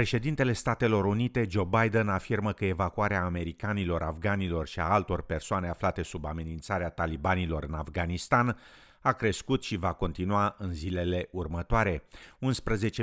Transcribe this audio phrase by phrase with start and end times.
[0.00, 6.02] Președintele Statelor Unite, Joe Biden, afirmă că evacuarea americanilor, afganilor și a altor persoane aflate
[6.02, 8.58] sub amenințarea talibanilor în Afganistan
[9.00, 12.02] a crescut și va continua în zilele următoare.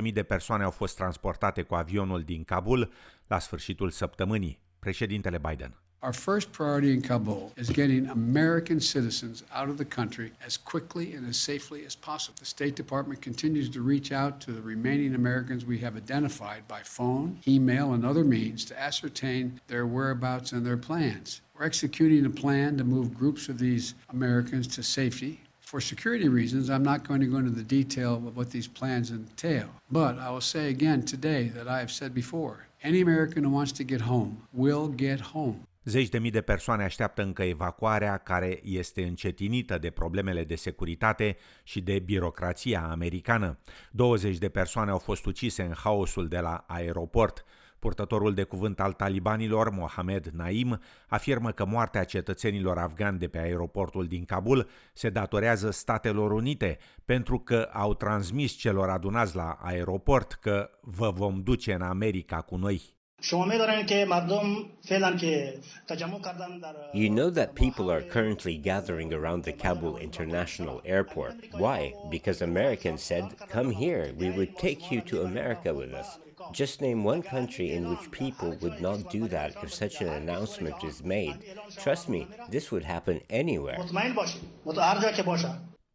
[0.06, 2.92] 11.000 de persoane au fost transportate cu avionul din Kabul
[3.26, 4.60] la sfârșitul săptămânii.
[4.78, 5.74] Președintele Biden.
[6.00, 11.14] Our first priority in Kabul is getting American citizens out of the country as quickly
[11.14, 12.36] and as safely as possible.
[12.38, 16.82] The State Department continues to reach out to the remaining Americans we have identified by
[16.84, 21.40] phone, email, and other means to ascertain their whereabouts and their plans.
[21.58, 25.40] We're executing a plan to move groups of these Americans to safety.
[25.62, 29.10] For security reasons, I'm not going to go into the detail of what these plans
[29.10, 29.68] entail.
[29.90, 33.72] But I will say again today that I have said before any American who wants
[33.72, 35.64] to get home will get home.
[35.88, 41.36] Zeci de mii de persoane așteaptă încă evacuarea, care este încetinită de problemele de securitate
[41.62, 43.58] și de birocrația americană.
[43.90, 47.44] 20 de persoane au fost ucise în haosul de la aeroport.
[47.78, 54.06] Purtătorul de cuvânt al talibanilor, Mohamed Naim, afirmă că moartea cetățenilor afgani de pe aeroportul
[54.06, 60.70] din Kabul se datorează Statelor Unite pentru că au transmis celor adunați la aeroport că
[60.80, 62.97] vă vom duce în America cu noi.
[66.94, 71.34] You know that people are currently gathering around the Kabul International Airport.
[71.52, 71.94] Why?
[72.10, 76.18] Because Americans said, Come here, we would take you to America with us.
[76.52, 80.82] Just name one country in which people would not do that if such an announcement
[80.84, 81.36] is made.
[81.76, 83.78] Trust me, this would happen anywhere.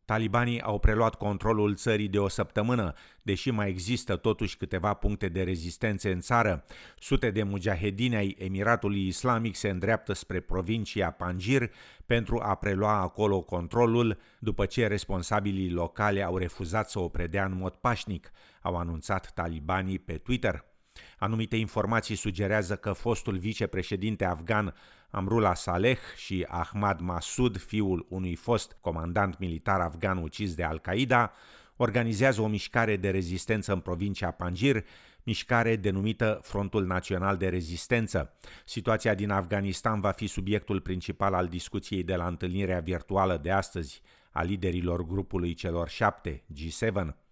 [0.05, 5.43] Talibanii au preluat controlul țării de o săptămână, deși mai există totuși câteva puncte de
[5.43, 6.65] rezistență în țară.
[6.99, 11.71] Sute de mujahedini ai Emiratului Islamic se îndreaptă spre provincia Panjir
[12.05, 17.57] pentru a prelua acolo controlul, după ce responsabilii locale au refuzat să o predea în
[17.57, 18.31] mod pașnic,
[18.61, 20.72] au anunțat talibanii pe Twitter.
[21.17, 24.73] Anumite informații sugerează că fostul vicepreședinte afgan
[25.09, 31.31] Amrullah Saleh și Ahmad Masud, fiul unui fost comandant militar afgan ucis de Al-Qaeda,
[31.75, 34.85] organizează o mișcare de rezistență în provincia Panjir,
[35.23, 38.33] mișcare denumită Frontul Național de Rezistență.
[38.65, 44.01] Situația din Afganistan va fi subiectul principal al discuției de la întâlnirea virtuală de astăzi
[44.31, 47.22] a liderilor grupului celor șapte, G7.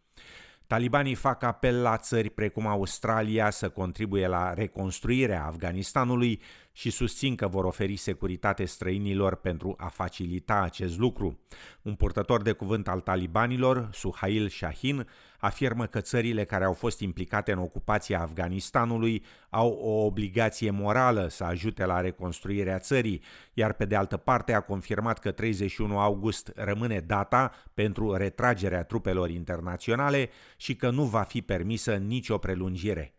[0.71, 6.41] Talibanii fac apel la țări precum Australia să contribuie la reconstruirea Afganistanului
[6.81, 11.39] și susțin că vor oferi securitate străinilor pentru a facilita acest lucru.
[11.81, 15.07] Un purtător de cuvânt al talibanilor, Suhail Shahin,
[15.39, 21.43] afirmă că țările care au fost implicate în ocupația Afganistanului au o obligație morală să
[21.43, 23.21] ajute la reconstruirea țării,
[23.53, 29.29] iar pe de altă parte a confirmat că 31 august rămâne data pentru retragerea trupelor
[29.29, 33.13] internaționale și că nu va fi permisă nicio prelungire.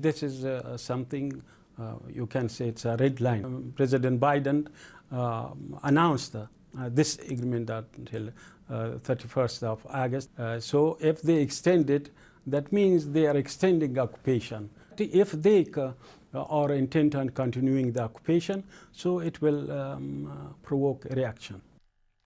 [0.00, 1.42] This is uh, something uh,
[2.08, 3.44] you can say it's a red line.
[3.44, 4.66] Um, President Biden
[5.10, 5.48] uh,
[5.82, 6.46] announced uh,
[6.88, 8.30] this agreement until
[8.70, 10.30] 31st uh, of August.
[10.38, 12.10] Uh, so if they extend it,
[12.46, 14.70] that means they are extending occupation.
[14.96, 15.66] If they
[16.34, 21.62] are intent on continuing the occupation, so it will um, provoke reaction.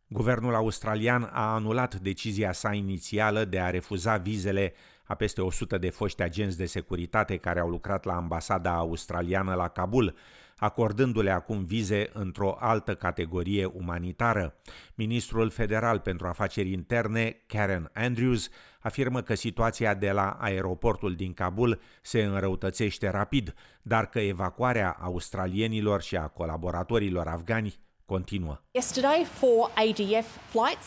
[0.08, 4.72] Guvernul australian a anulat decizia sa inițială de a refuza vizele
[5.06, 9.68] a peste 100 de foști agenți de securitate care au lucrat la ambasada australiană la
[9.68, 10.14] Kabul,
[10.56, 14.54] acordându-le acum vize într-o altă categorie umanitară.
[14.94, 18.48] Ministrul federal pentru afaceri interne, Karen Andrews,
[18.80, 26.02] afirmă că situația de la aeroportul din Kabul se înrăutățește rapid, dar că evacuarea australienilor
[26.02, 27.74] și a colaboratorilor afgani
[28.06, 28.58] continuă.
[28.70, 30.86] Yesterday, four ADF flights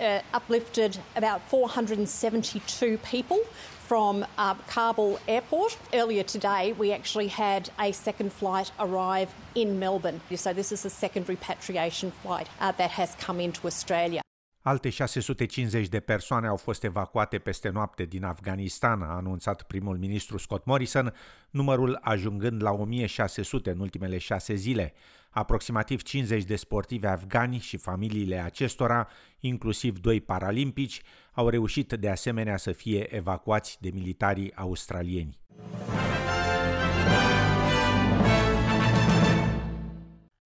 [0.00, 3.40] uh, uplifted about 472 people
[3.86, 5.78] from uh, Kabul airport.
[5.92, 10.20] Earlier today, we actually had a second flight arrive in Melbourne.
[10.36, 14.20] So, this is a second repatriation flight uh, that has come into Australia.
[14.62, 20.38] Alte 650 de persoane au fost evacuate peste noapte din Afganistan, a anunțat primul ministru
[20.38, 21.14] Scott Morrison,
[21.50, 24.94] numărul ajungând la 1600 în ultimele șase zile.
[25.30, 29.08] Aproximativ 50 de sportivi afgani și familiile acestora,
[29.40, 35.38] inclusiv doi paralimpici, au reușit de asemenea să fie evacuați de militarii australieni.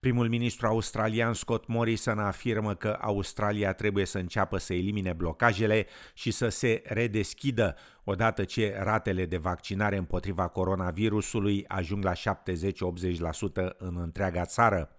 [0.05, 6.31] Primul ministru australian Scott Morrison afirmă că Australia trebuie să înceapă să elimine blocajele și
[6.31, 12.17] să se redeschidă, odată ce ratele de vaccinare împotriva coronavirusului ajung la 70-80%
[13.77, 14.89] în întreaga țară.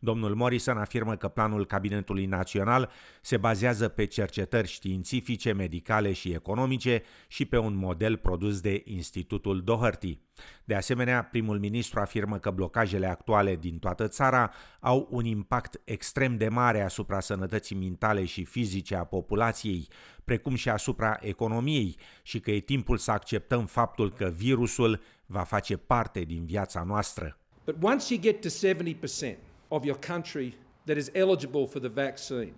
[0.00, 2.90] Domnul Morrison afirmă că planul Cabinetului Național
[3.20, 9.62] se bazează pe cercetări științifice, medicale și economice și pe un model produs de Institutul
[9.62, 10.18] Doherty.
[10.64, 16.36] De asemenea, primul ministru afirmă că blocajele actuale din toată țara au un impact extrem
[16.36, 19.88] de mare asupra sănătății mentale și fizice a populației,
[20.26, 25.76] precum și asupra economiei și că e timpul să acceptăm faptul că virusul va face
[25.76, 27.38] parte din viața noastră.
[27.64, 29.36] But once you get to 70%
[29.68, 32.52] of your country that is eligible for the vaccine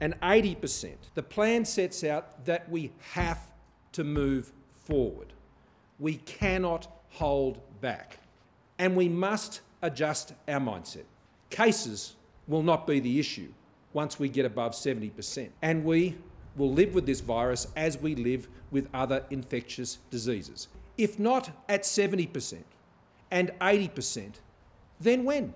[0.00, 3.38] and 80%, the plan sets out that we have
[3.92, 5.32] to move forward.
[5.98, 8.18] We cannot hold back.
[8.78, 11.04] And we must adjust our mindset.
[11.50, 12.16] Cases
[12.46, 13.52] will not be the issue
[13.92, 15.50] once we get above 70%.
[15.62, 16.16] And we
[16.56, 20.68] will live with this virus as we live with other infectious diseases.
[20.94, 22.64] If not at 70%
[23.30, 24.40] and 80%,
[25.00, 25.54] then when?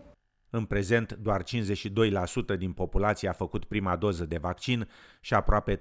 [0.50, 4.88] În prezent, doar 52% din populație a făcut prima doză de vaccin
[5.20, 5.80] și aproape 30%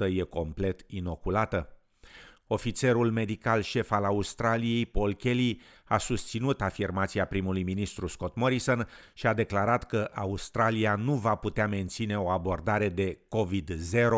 [0.00, 1.81] e complet inoculată.
[2.52, 9.26] Ofițerul medical șef al Australiei, Paul Kelly, a susținut afirmația primului ministru Scott Morrison și
[9.26, 14.08] a declarat că Australia nu va putea menține o abordare de COVID-0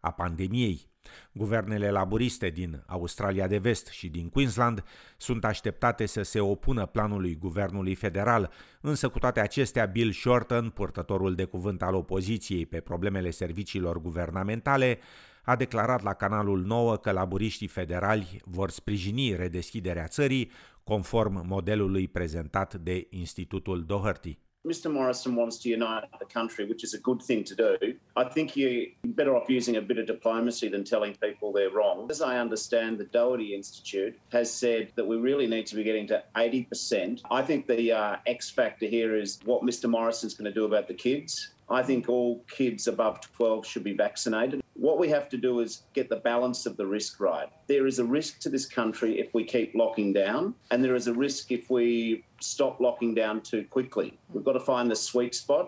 [0.00, 0.90] a pandemiei.
[1.32, 4.84] Guvernele laburiste din Australia de Vest și din Queensland
[5.16, 8.50] sunt așteptate să se opună planului guvernului federal,
[8.80, 14.98] însă cu toate acestea Bill Shorten, purtătorul de cuvânt al opoziției pe problemele serviciilor guvernamentale,
[15.44, 20.50] a declarat la canalul 9 că laburiștii federali vor sprijini redeschiderea țării
[20.84, 24.38] conform modelului prezentat de Institutul Doherty.
[24.64, 27.76] Mr Morrison wants to unite the country, which is a good thing to do.
[28.14, 32.08] I think you're better off using a bit of diplomacy than telling people they're wrong.
[32.08, 36.06] As I understand, the Doherty Institute has said that we really need to be getting
[36.06, 37.22] to 80%.
[37.28, 40.86] I think the uh, X factor here is what Mr Morrison's going to do about
[40.86, 41.54] the kids.
[41.68, 44.61] I think all kids above 12 should be vaccinated.
[44.82, 47.48] What we have to do is get the balance of the risk right.
[47.68, 51.06] There is a risk to this country if we keep locking down, and there is
[51.06, 54.18] a risk if we stop locking down too quickly.
[54.32, 55.66] We've got to find the sweet spot.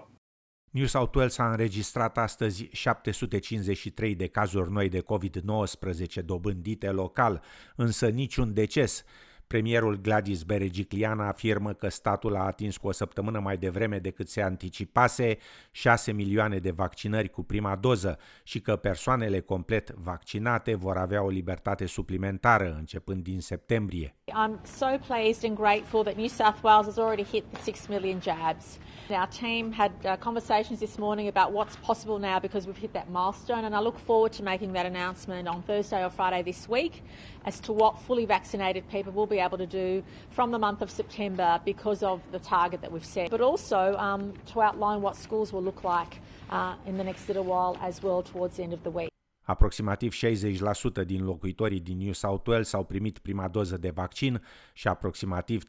[0.71, 7.43] New South Wales a înregistrat astăzi 753 de cazuri noi de COVID-19 dobândite local,
[7.77, 9.05] însă niciun deces.
[9.47, 14.43] Premierul Gladys Berejiklian afirmă că statul a atins cu o săptămână mai devreme decât se
[14.43, 15.39] anticipase
[15.71, 21.29] 6 milioane de vaccinări cu prima doză și că persoanele complet vaccinate vor avea o
[21.29, 24.15] libertate suplimentară începând din septembrie.
[24.33, 28.21] I'm so pleased and grateful that New South Wales has already hit the 6 million
[28.21, 28.79] jabs.
[29.11, 33.11] Our team had uh, conversations this morning about what's possible now because we've hit that
[33.11, 37.03] milestone and I look forward to making that announcement on Thursday or Friday this week
[37.45, 40.91] as to what fully vaccinated people will be able to do from the month of
[40.91, 45.53] September because of the target that we've set, but also um, to outline what schools
[45.53, 46.21] will look like
[46.51, 49.09] uh, in the next little while as well towards the end of the week.
[49.47, 50.15] Aproximativ
[51.03, 54.43] 60% din locuitorii din New South Wales au primit prima doză de vaccin
[54.73, 55.63] și aproximativ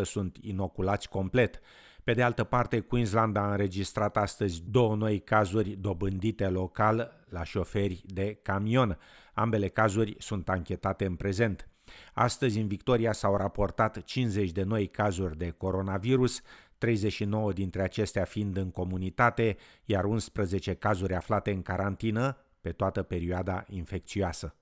[0.00, 1.60] 32% sunt inoculați complet.
[2.04, 8.02] Pe de altă parte, Queensland a înregistrat astăzi două noi cazuri dobândite local la șoferi
[8.06, 8.98] de camion.
[9.34, 11.69] Ambele cazuri sunt anchetate în prezent.
[12.12, 16.40] Astăzi în Victoria s-au raportat 50 de noi cazuri de coronavirus,
[16.78, 23.64] 39 dintre acestea fiind în comunitate, iar 11 cazuri aflate în carantină pe toată perioada
[23.68, 24.54] infecțioasă.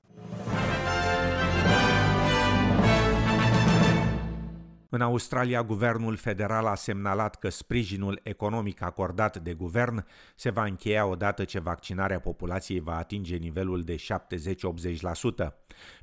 [4.90, 11.06] În Australia, guvernul federal a semnalat că sprijinul economic acordat de guvern se va încheia
[11.06, 13.96] odată ce vaccinarea populației va atinge nivelul de
[15.46, 15.52] 70-80%.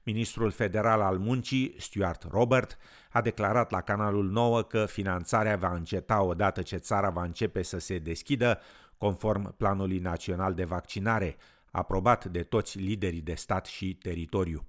[0.04, 2.77] Ministrul federal al muncii, Stuart Robert,
[3.12, 7.77] a declarat la canalul 9 că finanțarea va înceta odată ce țara va începe să
[7.77, 8.60] se deschidă,
[8.98, 11.36] conform planului național de vaccinare,
[11.72, 14.65] aprobat de toți liderii de stat și teritoriu.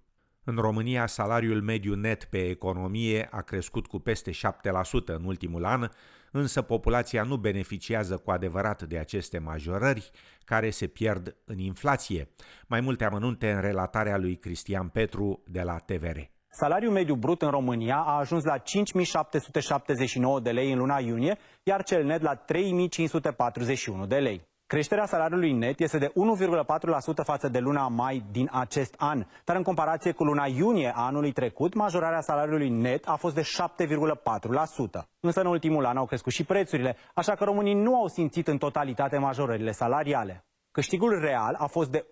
[0.48, 4.34] În România, salariul mediu net pe economie a crescut cu peste 7%
[5.04, 5.88] în ultimul an,
[6.30, 10.10] însă populația nu beneficiază cu adevărat de aceste majorări,
[10.44, 12.28] care se pierd în inflație.
[12.66, 16.18] Mai multe amănunte în relatarea lui Cristian Petru de la TVR.
[16.48, 21.82] Salariul mediu brut în România a ajuns la 5.779 de lei în luna iunie, iar
[21.82, 22.44] cel net la
[24.02, 24.46] 3.541 de lei.
[24.68, 29.62] Creșterea salariului net este de 1,4% față de luna mai din acest an, dar în
[29.62, 35.04] comparație cu luna iunie a anului trecut, majorarea salariului net a fost de 7,4%.
[35.20, 38.58] Însă în ultimul an au crescut și prețurile, așa că românii nu au simțit în
[38.58, 40.44] totalitate majorările salariale.
[40.70, 42.06] Câștigul real a fost de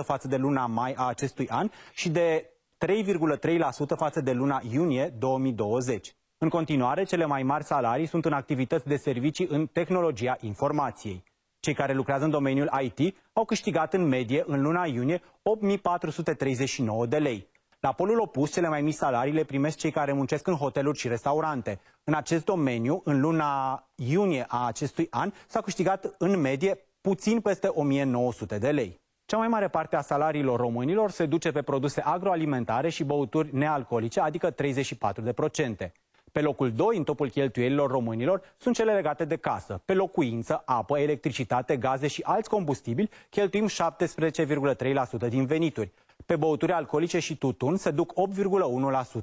[0.00, 2.50] 1,1% față de luna mai a acestui an și de
[2.86, 6.16] 3,3% față de luna iunie 2020.
[6.38, 11.32] În continuare, cele mai mari salarii sunt în activități de servicii în tehnologia informației.
[11.64, 17.18] Cei care lucrează în domeniul IT au câștigat în medie în luna iunie 8439 de
[17.18, 17.48] lei.
[17.80, 21.08] La polul opus, cele mai mici salarii le primesc cei care muncesc în hoteluri și
[21.08, 21.80] restaurante.
[22.04, 27.66] În acest domeniu, în luna iunie a acestui an, s-a câștigat în medie puțin peste
[27.66, 29.00] 1900 de lei.
[29.26, 34.20] Cea mai mare parte a salariilor românilor se duce pe produse agroalimentare și băuturi nealcoolice,
[34.20, 35.92] adică 34%.
[36.34, 39.80] Pe locul 2, în topul cheltuielilor românilor, sunt cele legate de casă.
[39.84, 45.92] Pe locuință, apă, electricitate, gaze și alți combustibili cheltuim 17,3% din venituri.
[46.26, 48.12] Pe băuturi alcoolice și tutun se duc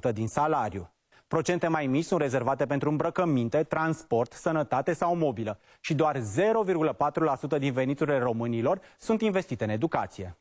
[0.08, 0.90] 8,1% din salariu.
[1.28, 7.72] Procente mai mici sunt rezervate pentru îmbrăcăminte, transport, sănătate sau mobilă și doar 0,4% din
[7.72, 10.36] veniturile românilor sunt investite în educație.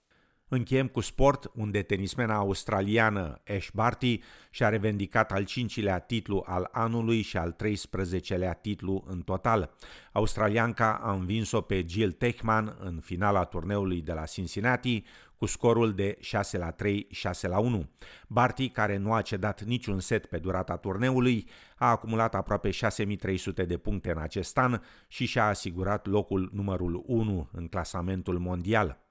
[0.53, 7.21] Încheiem cu sport, unde tenismena australiană Ash Barty și-a revendicat al cincilea titlu al anului
[7.21, 9.73] și al 13-lea titlu în total.
[10.11, 15.03] Australianca a învins-o pe Jill Techman în finala turneului de la Cincinnati
[15.37, 17.89] cu scorul de 6 la 3, 6 la 1.
[18.27, 23.77] Barty, care nu a cedat niciun set pe durata turneului, a acumulat aproape 6300 de
[23.77, 29.09] puncte în acest an și și-a asigurat locul numărul 1 în clasamentul mondial.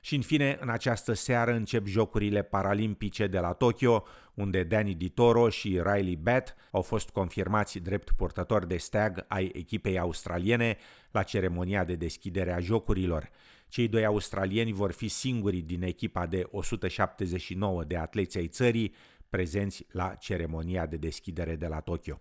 [0.00, 5.08] Și în fine, în această seară încep Jocurile Paralimpice de la Tokyo, unde Danny Di
[5.08, 10.76] Toro și Riley Bett au fost confirmați drept purtători de steag ai echipei australiene
[11.10, 13.30] la ceremonia de deschidere a Jocurilor.
[13.68, 18.94] Cei doi australieni vor fi singurii din echipa de 179 de atleți ai țării
[19.28, 22.20] prezenți la ceremonia de deschidere de la Tokyo.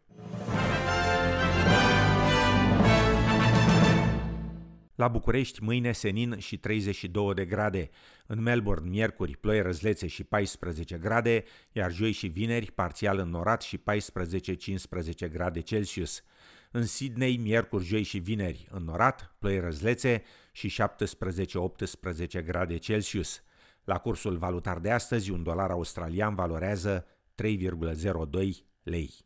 [4.97, 7.89] La București, mâine senin și 32 de grade.
[8.27, 13.77] În Melbourne, miercuri, ploi răzlețe și 14 grade, iar joi și vineri, parțial înnorat și
[13.77, 13.81] 14-15
[15.31, 16.23] grade Celsius.
[16.71, 20.75] În Sydney, miercuri, joi și vineri, înnorat, ploi răzlețe și
[22.39, 23.43] 17-18 grade Celsius.
[23.83, 29.25] La cursul valutar de astăzi, un dolar australian valorează 3,02 lei.